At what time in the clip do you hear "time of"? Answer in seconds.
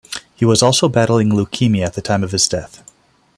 2.01-2.31